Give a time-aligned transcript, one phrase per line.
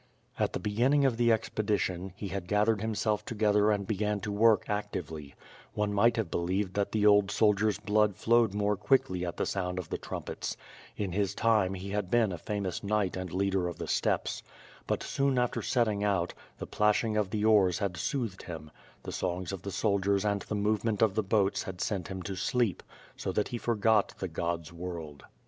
[0.39, 4.65] At the beginning of the expedition, he had' gathered himself together and began to work
[4.67, 5.35] actively;
[5.75, 9.77] one might have believed that the old soldier^s blood flowed more quickly at the sound
[9.77, 10.57] of the trumpets—
[10.97, 14.41] in his time he had been a famous knight and leader of the steppes—
[14.87, 18.71] but soon after setting out, the plash ing of the oars had soothed him;
[19.03, 22.35] the songs of the soldiers and the movement of the boats had sent him to
[22.35, 22.81] sleep;
[23.15, 25.25] so that he forgot the God's world.